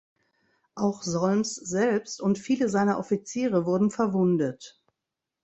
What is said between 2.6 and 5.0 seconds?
seiner Offiziere wurden verwundet.